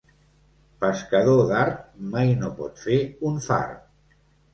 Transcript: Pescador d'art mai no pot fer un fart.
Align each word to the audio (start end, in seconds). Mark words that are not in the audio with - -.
Pescador 0.85 1.41
d'art 1.51 1.83
mai 2.15 2.33
no 2.39 2.49
pot 2.61 2.81
fer 2.87 2.97
un 3.31 3.37
fart. 3.49 3.85